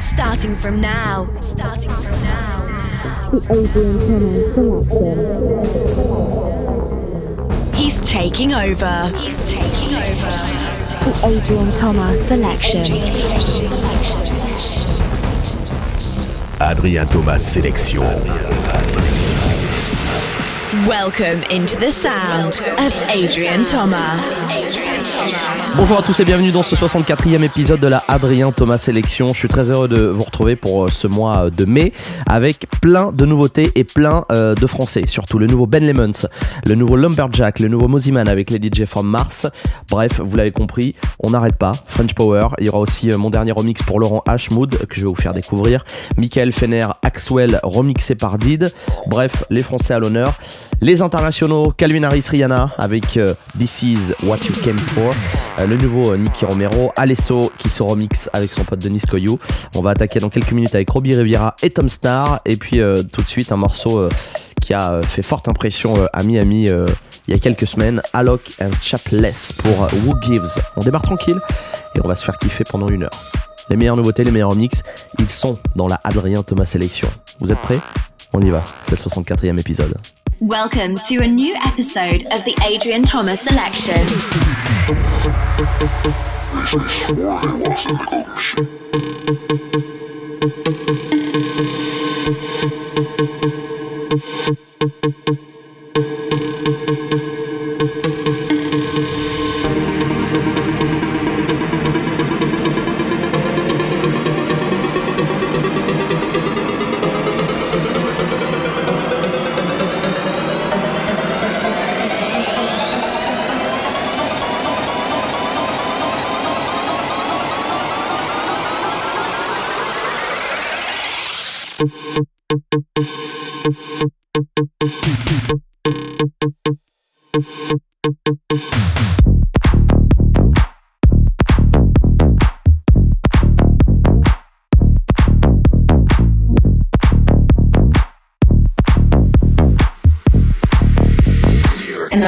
Starting 0.00 0.56
from 0.56 0.80
now. 0.80 1.28
Starting 1.40 1.90
from 1.90 2.22
now. 2.22 2.68
The 3.30 3.40
Adrian 3.52 4.24
He's 7.74 8.00
taking 8.00 8.52
over. 8.54 9.12
He's 9.16 9.38
taking 9.50 9.94
over. 9.94 10.36
The 11.04 11.12
Adrian 11.24 11.70
Thomas 11.78 12.28
selection. 12.28 12.92
Adrian 16.60 17.06
Thomas 17.08 17.46
selection. 17.46 19.27
Welcome 20.86 21.42
into 21.50 21.76
the 21.76 21.90
sound 21.90 22.60
of 22.78 22.94
Adrian 23.10 23.64
Thomas. 23.64 24.16
Bonjour 25.76 25.98
à 25.98 26.02
tous 26.02 26.20
et 26.20 26.24
bienvenue 26.24 26.50
dans 26.50 26.62
ce 26.62 26.74
64e 26.74 27.42
épisode 27.42 27.80
de 27.80 27.88
la 27.88 28.04
Adrien 28.06 28.52
Thomas 28.52 28.78
Sélection. 28.78 29.28
Je 29.28 29.34
suis 29.34 29.48
très 29.48 29.70
heureux 29.70 29.88
de 29.88 30.06
vous 30.06 30.22
retrouver 30.22 30.56
pour 30.56 30.84
euh, 30.84 30.88
ce 30.88 31.06
mois 31.06 31.46
euh, 31.46 31.50
de 31.50 31.64
mai 31.64 31.92
avec 32.28 32.66
plein 32.80 33.12
de 33.12 33.24
nouveautés 33.24 33.72
et 33.74 33.84
plein 33.84 34.24
euh, 34.30 34.54
de 34.54 34.66
français. 34.66 35.04
Surtout 35.06 35.38
le 35.38 35.46
nouveau 35.46 35.66
Ben 35.66 35.84
Lemons, 35.86 36.26
le 36.66 36.74
nouveau 36.74 36.96
Lumberjack, 36.96 37.60
le 37.60 37.68
nouveau 37.68 37.88
Moziman 37.88 38.28
avec 38.28 38.50
les 38.50 38.58
DJ 38.58 38.84
from 38.84 39.08
Mars. 39.08 39.46
Bref, 39.90 40.20
vous 40.20 40.36
l'avez 40.36 40.52
compris, 40.52 40.94
on 41.20 41.30
n'arrête 41.30 41.56
pas. 41.56 41.72
French 41.86 42.14
Power. 42.14 42.48
Il 42.58 42.66
y 42.66 42.68
aura 42.68 42.80
aussi 42.80 43.08
mon 43.10 43.30
dernier 43.30 43.52
remix 43.52 43.82
pour 43.82 44.00
Laurent 44.00 44.22
Ashmood 44.26 44.86
que 44.86 44.96
je 44.96 45.00
vais 45.00 45.08
vous 45.08 45.14
faire 45.14 45.34
découvrir. 45.34 45.84
Michael 46.16 46.52
Fener, 46.52 46.86
Axwell 47.02 47.60
remixé 47.62 48.14
par 48.14 48.38
Did. 48.38 48.72
Bref, 49.06 49.44
les 49.50 49.62
français 49.62 49.94
à 49.94 49.98
l'honneur. 49.98 50.38
Les 50.80 51.02
internationaux, 51.02 51.72
Calvin 51.76 52.04
Harris, 52.04 52.26
Rihanna 52.30 52.70
avec 52.78 53.18
This 53.58 53.82
Is 53.82 53.98
What 54.22 54.38
You 54.48 54.54
Came 54.64 54.78
For. 54.78 55.14
Euh, 55.58 55.66
le 55.66 55.76
nouveau 55.76 56.12
euh, 56.12 56.16
Nicky 56.16 56.44
Romero, 56.44 56.92
Alesso 56.94 57.50
qui 57.58 57.68
se 57.68 57.82
remix 57.82 58.30
avec 58.32 58.50
son 58.52 58.62
pote 58.62 58.78
Denis 58.78 59.00
Koyou. 59.00 59.38
On 59.74 59.82
va 59.82 59.90
attaquer 59.90 60.20
dans 60.20 60.28
quelques 60.28 60.52
minutes 60.52 60.74
avec 60.74 60.88
Robbie 60.88 61.16
Riviera 61.16 61.56
et 61.62 61.70
Tom 61.70 61.88
Star. 61.88 62.40
Et 62.44 62.56
puis 62.56 62.80
euh, 62.80 63.02
tout 63.02 63.22
de 63.22 63.26
suite 63.26 63.50
un 63.50 63.56
morceau 63.56 64.08
qui 64.60 64.72
a 64.72 65.00
fait 65.02 65.22
forte 65.22 65.48
impression 65.48 66.08
à 66.12 66.22
Miami 66.22 66.68
il 67.26 67.34
y 67.34 67.36
a 67.36 67.38
quelques 67.38 67.66
semaines, 67.66 68.00
Alok 68.12 68.40
and 68.62 68.70
Chapless 68.80 69.52
pour 69.52 69.88
Who 69.92 70.14
Gives. 70.22 70.62
On 70.76 70.80
démarre 70.80 71.02
tranquille 71.02 71.38
et 71.94 72.00
on 72.02 72.08
va 72.08 72.16
se 72.16 72.24
faire 72.24 72.38
kiffer 72.38 72.64
pendant 72.64 72.88
une 72.88 73.04
heure. 73.04 73.32
Les 73.70 73.76
meilleures 73.76 73.96
nouveautés, 73.96 74.24
les 74.24 74.30
meilleurs 74.30 74.50
remix, 74.50 74.82
ils 75.18 75.28
sont 75.28 75.58
dans 75.76 75.88
la 75.88 76.00
Adrien 76.04 76.42
Thomas 76.42 76.64
Sélection. 76.64 77.08
Vous 77.40 77.52
êtes 77.52 77.60
prêts? 77.60 77.80
On 78.32 78.40
y 78.40 78.50
va, 78.50 78.64
c'est 78.84 78.92
le 78.92 79.10
64e 79.10 79.58
épisode. 79.58 79.94
Welcome 80.40 80.94
to 81.08 81.16
a 81.16 81.26
new 81.26 81.56
episode 81.66 82.22
of 82.26 82.44
the 82.44 82.56
Adrian 82.64 83.02
Thomas 83.02 83.40
Selection. 83.40 83.96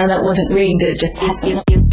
And 0.00 0.08
that 0.08 0.22
wasn't 0.22 0.50
really 0.50 0.74
good, 0.78 0.98
just 0.98 1.89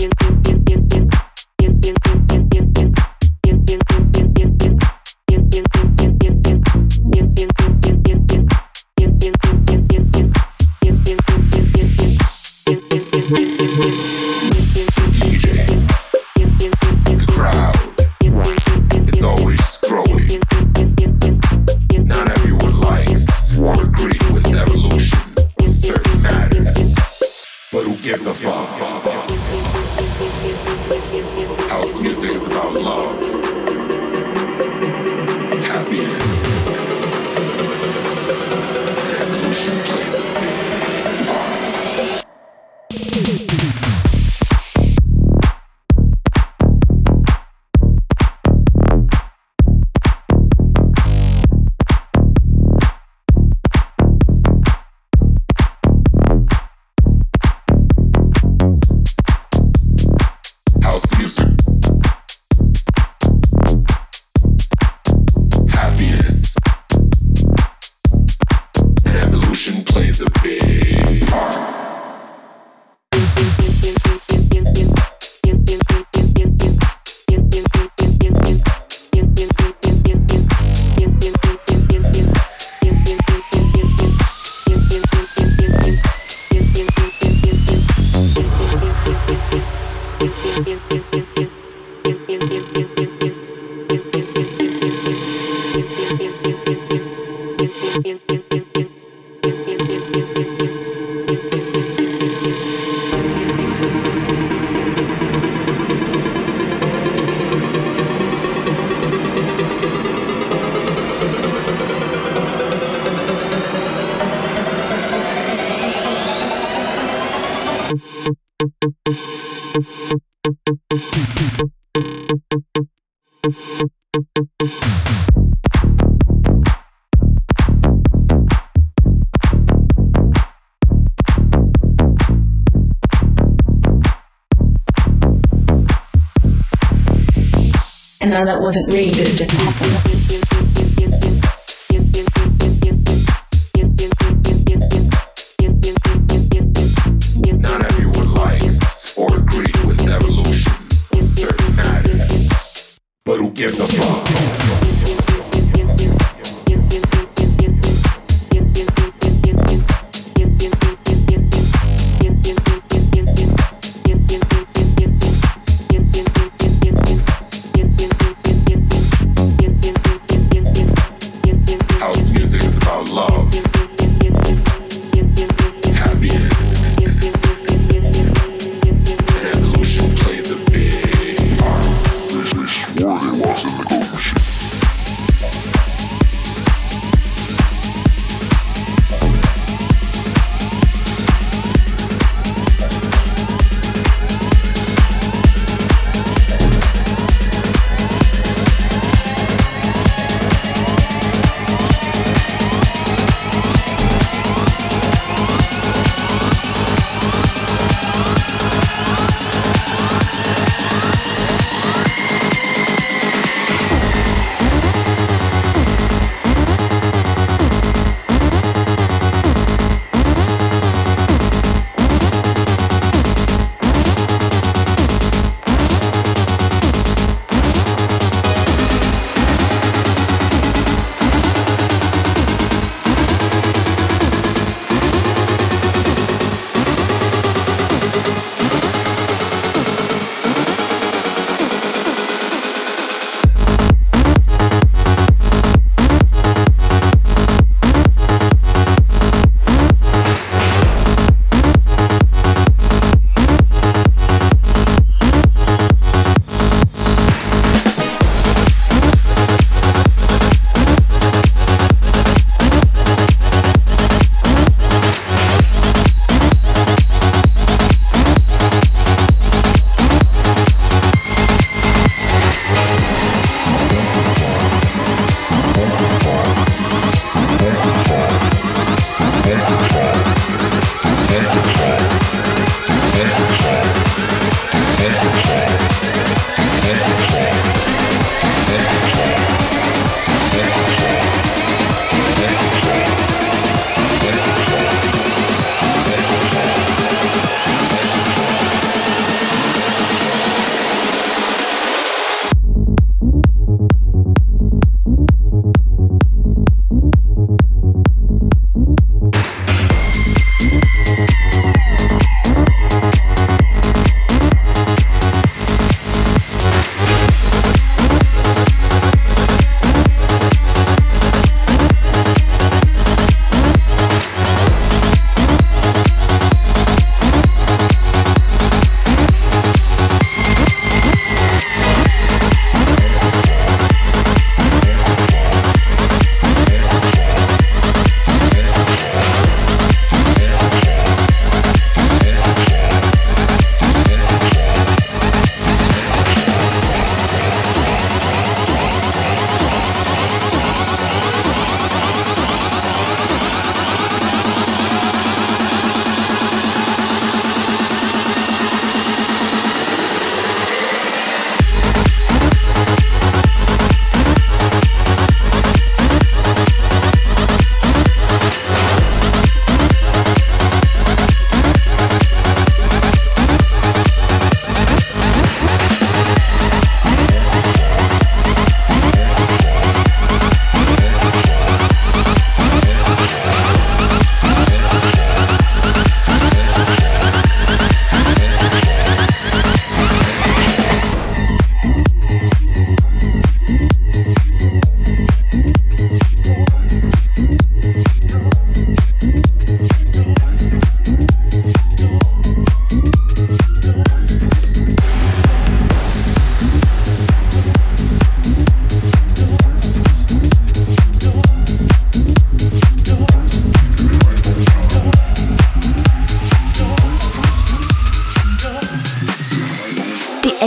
And 138.37 138.45
now 138.45 138.53
that 138.53 138.61
wasn't 138.61 138.93
really 138.93 139.09
good, 139.09 139.35
just 139.35 139.49
happened. 139.49 140.06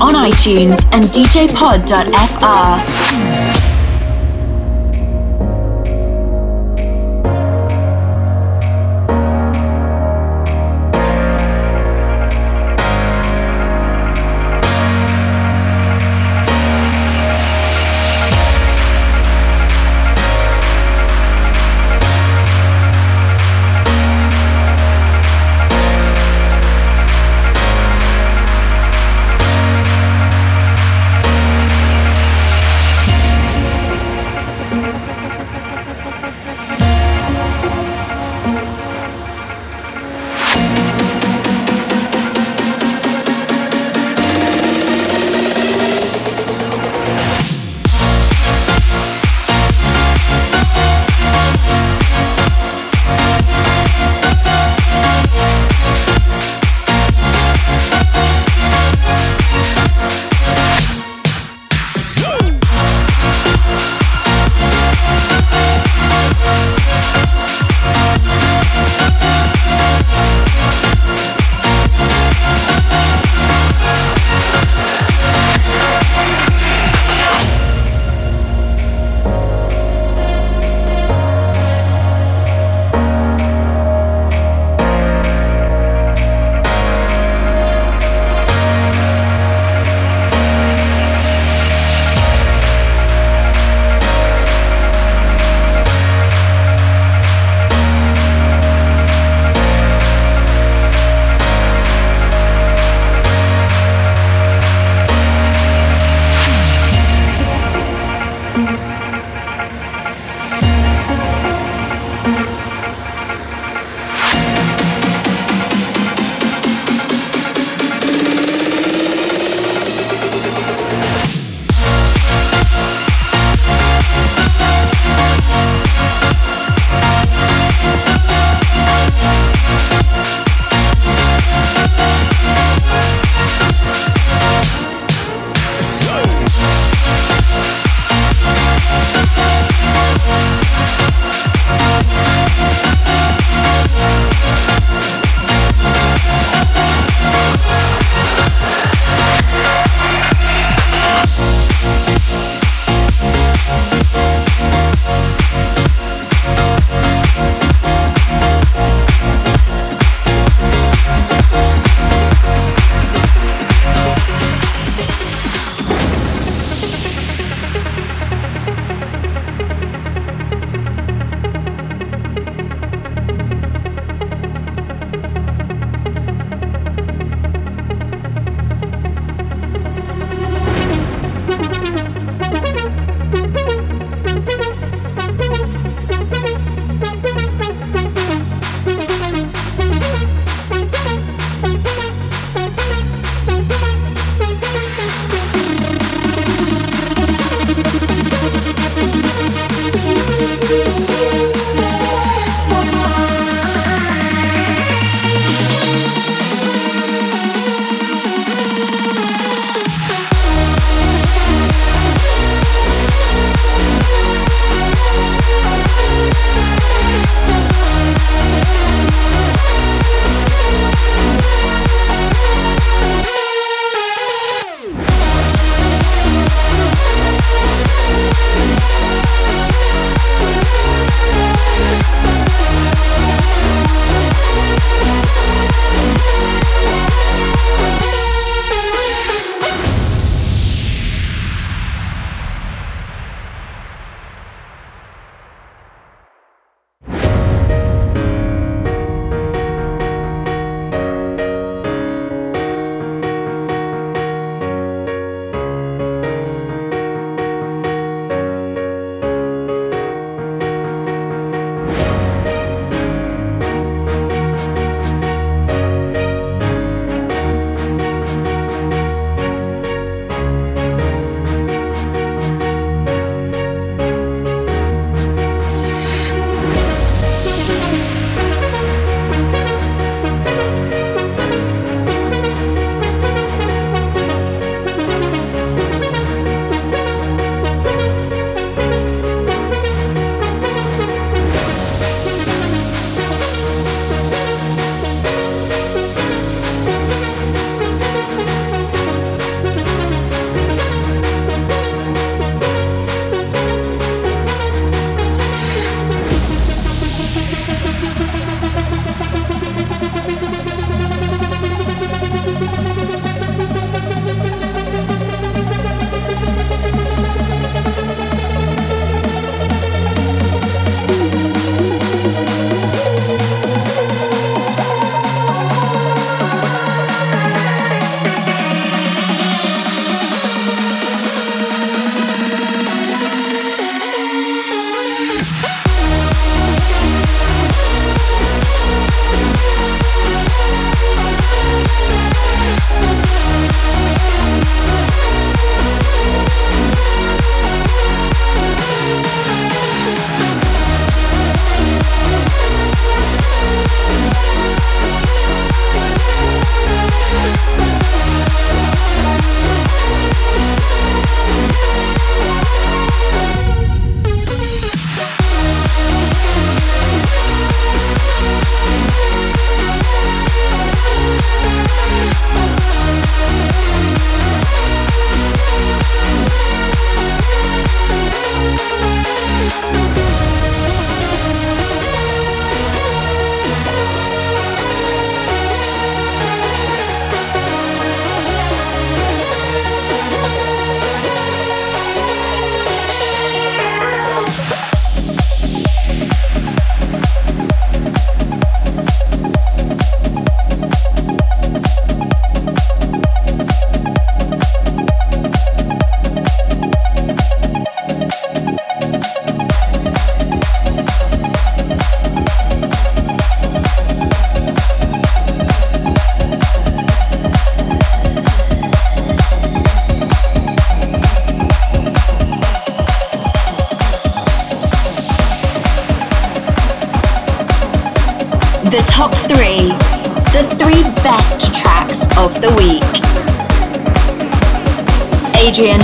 On 0.00 0.12
iTunes 0.14 0.84
and 0.92 1.04
djpod.fr. 1.04 1.56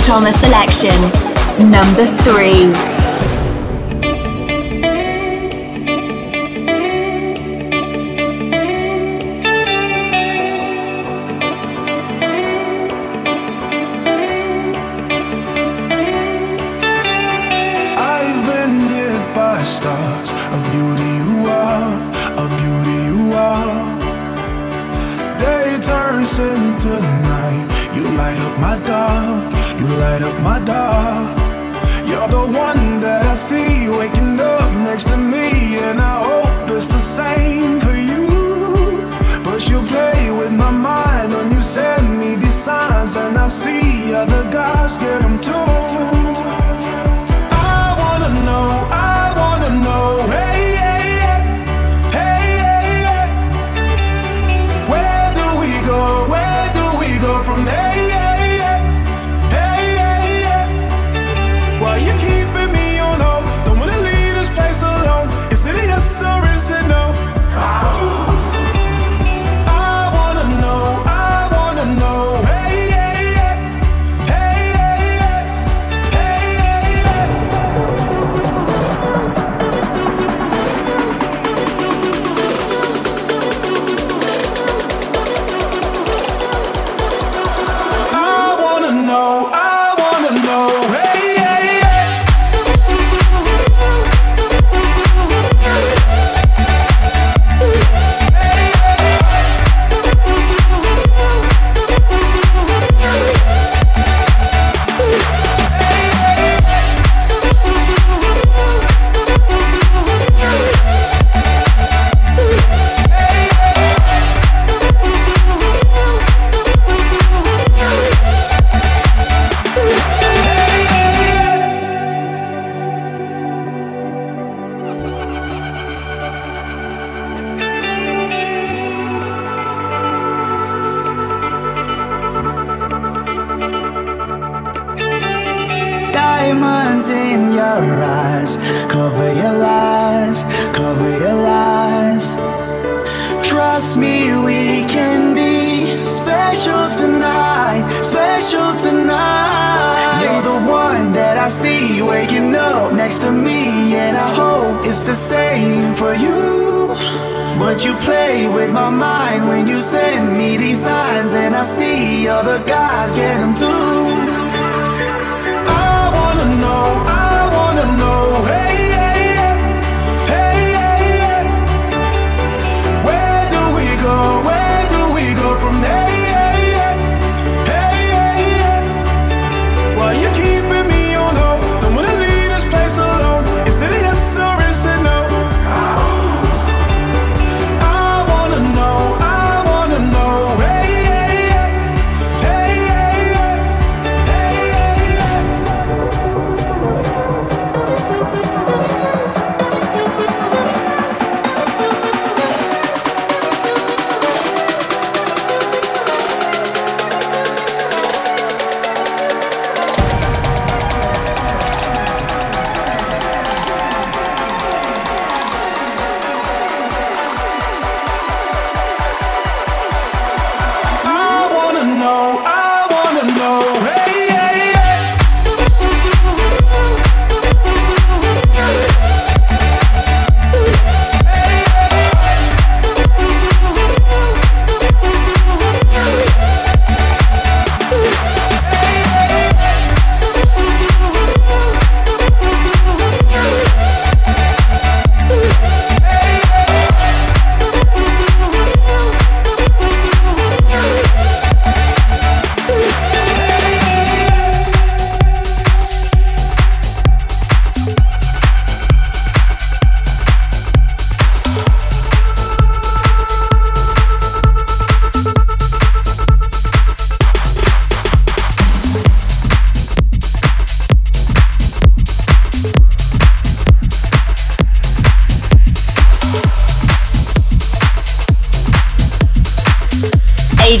Thomas 0.05 0.35
selection. 0.37 0.91
Number 1.71 2.05
three. 2.05 2.92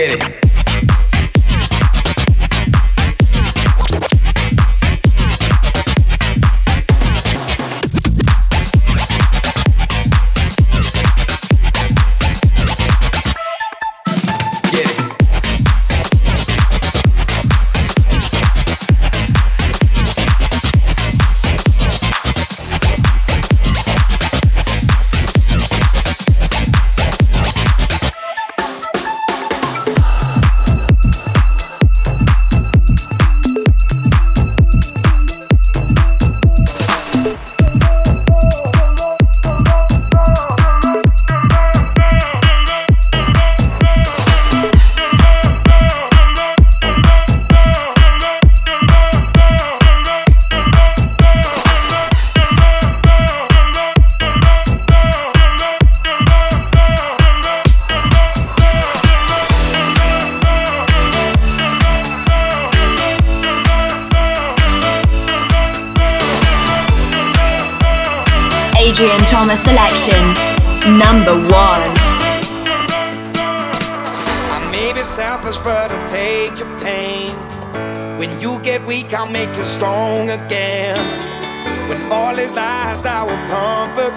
Adrian 0.00 0.47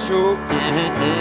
comfort 0.09 0.15
you. 0.15 0.37
Mm-hmm. 0.47 1.20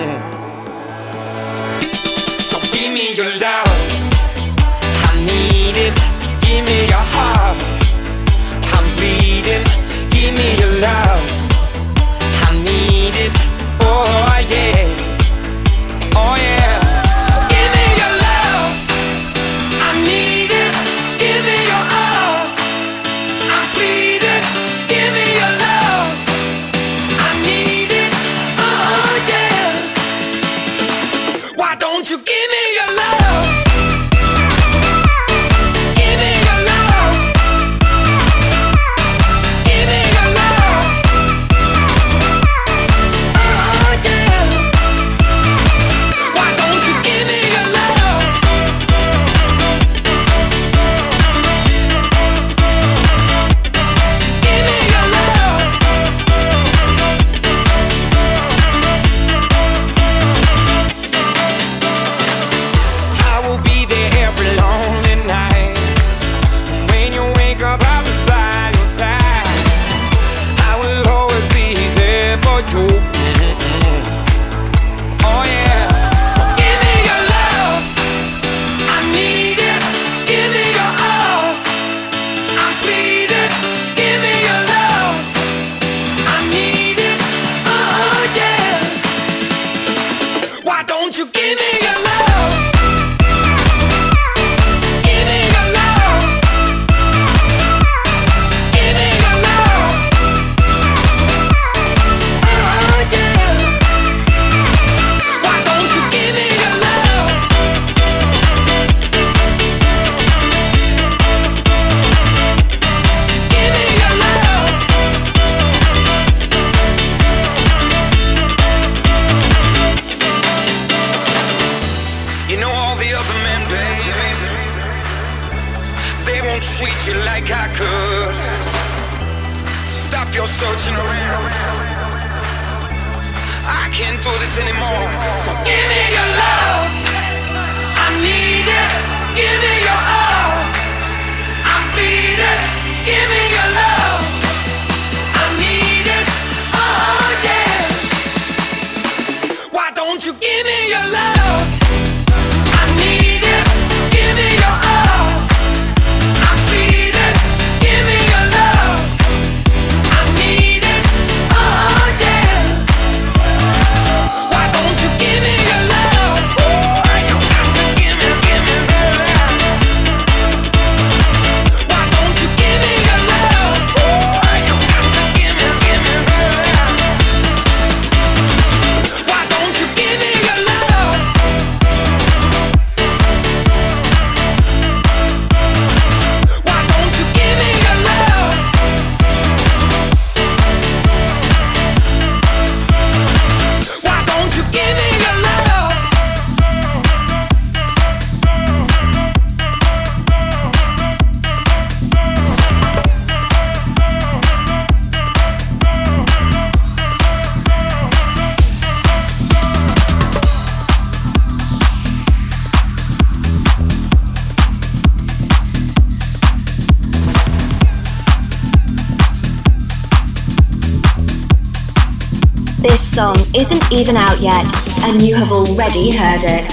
even 223.93 224.17
out 224.17 224.41
yet, 224.41 224.65
and 225.05 225.21
you 225.21 225.35
have 225.35 225.51
already 225.51 226.17
heard 226.17 226.43
it. 226.45 226.73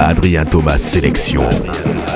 Adrien 0.00 0.46
Thomas 0.46 0.82
Sélection. 0.82 2.15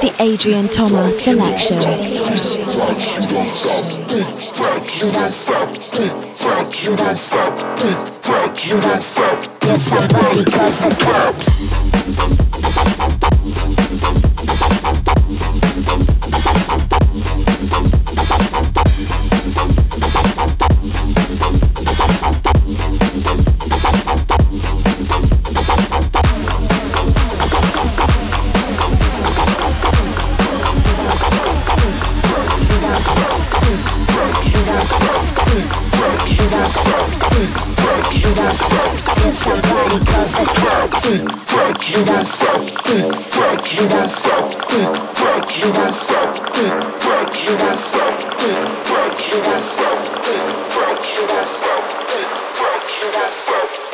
The 0.00 0.14
Adrian 0.20 0.68
Thomas 0.68 1.22
selection. 1.22 1.82
Somebody 9.78 10.44
calls 10.50 10.80
the 10.80 10.96
cops. 10.98 12.45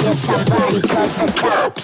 Give 0.02 0.18
somebody 0.18 0.80
cause 0.88 1.18
the 1.18 1.32
cops. 1.36 1.82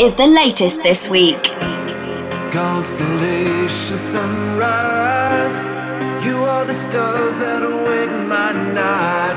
is 0.00 0.14
the 0.14 0.26
latest 0.26 0.82
this 0.82 1.10
week. 1.10 1.36
Constellation 2.50 3.98
sunrise, 3.98 5.56
you 6.24 6.36
are 6.42 6.64
the 6.64 6.72
stars 6.72 7.38
that 7.40 7.62
awake 7.62 8.10
my 8.26 8.50
night. 8.72 9.36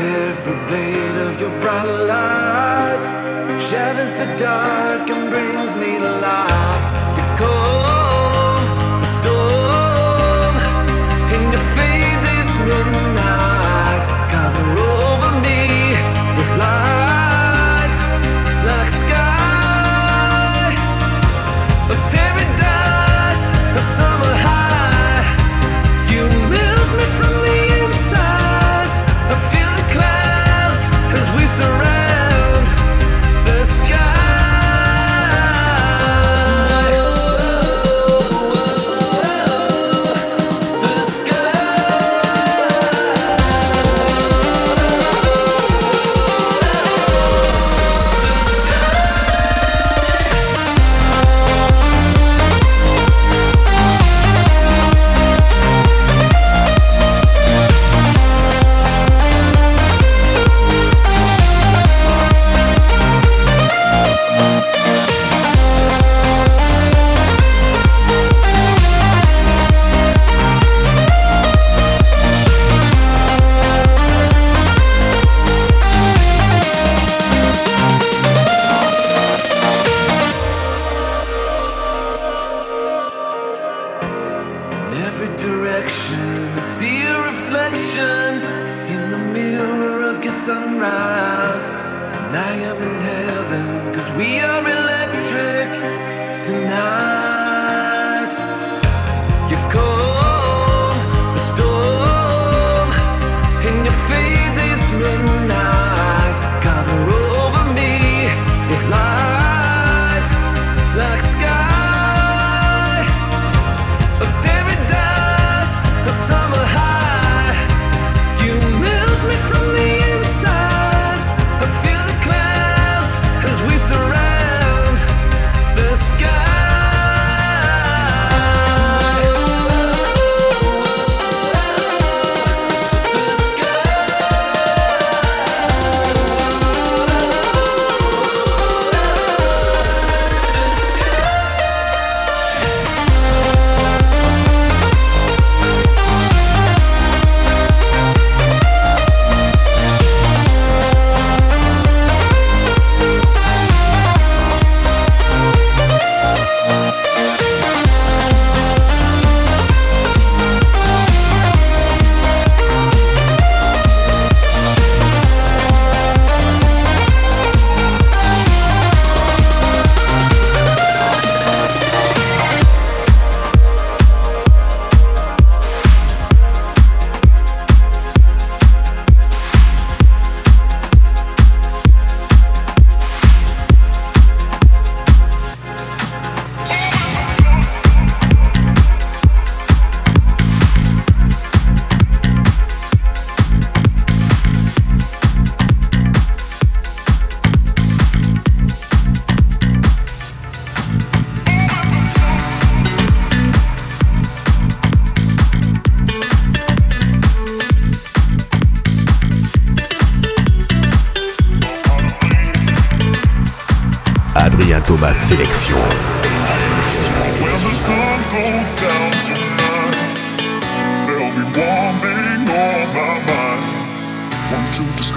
Every 0.00 0.56
blade 0.66 1.16
of 1.28 1.38
your 1.38 1.50
bright 1.60 1.84
light 1.84 3.60
shatters 3.60 4.12
the 4.14 4.34
dark 4.38 5.10
and 5.10 5.28
brings 5.28 5.74
me 5.74 5.98
life. 5.98 6.97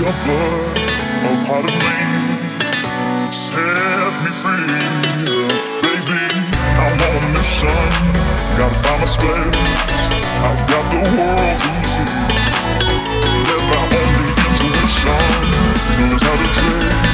discover 0.02 0.34
a 1.26 1.45
part 1.45 1.66
of 1.66 1.76
me. 1.78 3.32
Set 3.32 4.14
me 4.24 4.32
free, 4.32 4.66
baby. 5.82 6.22
I'm 6.82 6.97
on 7.06 7.18
a 7.18 7.30
mission. 7.38 7.68
Gotta 8.58 8.76
find 8.82 8.99
my 8.99 9.06
space. 9.06 10.04
I've 10.47 10.62
got 10.72 10.86
the 10.91 11.02
world 11.18 11.60
to 11.60 11.88
see. 11.88 12.14
Let 13.47 13.62
my 13.70 13.82
only 13.99 14.34
intuition 14.47 15.22
knows 15.99 16.22
how 16.24 16.36
to 16.36 16.47
trace. 16.56 17.11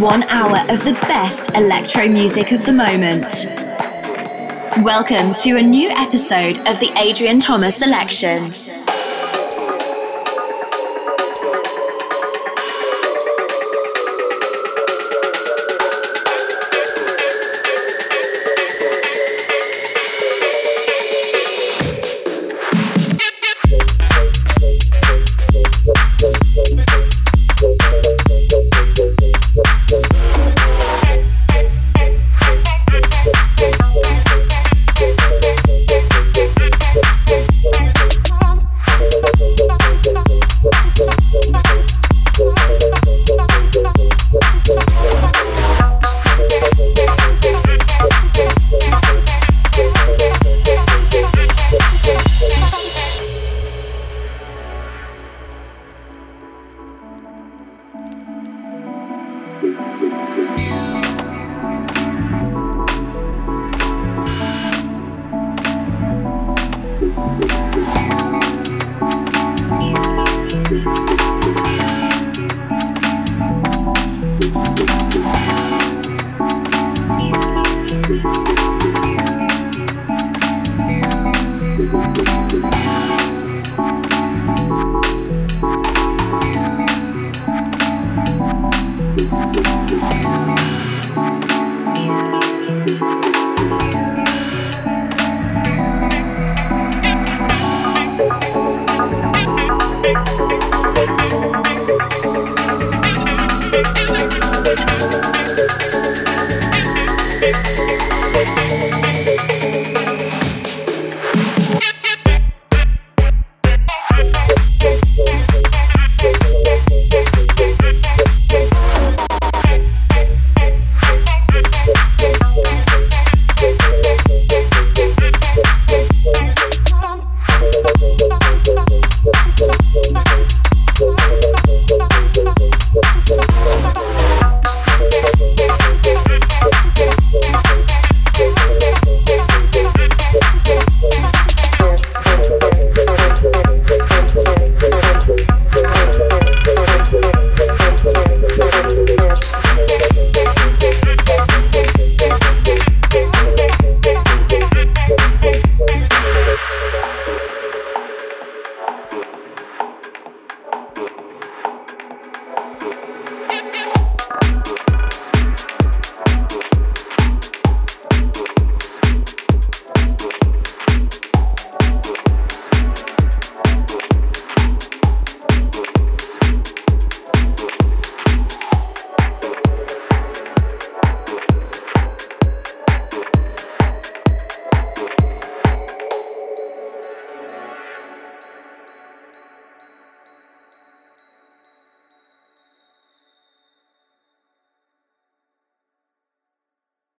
one 0.00 0.24
hour 0.24 0.58
of 0.70 0.82
the 0.84 0.94
best 1.02 1.54
electro 1.54 2.08
music 2.08 2.52
of 2.52 2.64
the 2.66 2.72
moment. 2.72 3.59
Welcome 4.82 5.34
to 5.40 5.58
a 5.58 5.62
new 5.62 5.90
episode 5.90 6.56
of 6.60 6.80
the 6.80 6.90
Adrian 6.96 7.38
Thomas 7.38 7.76
Selection. 7.76 8.50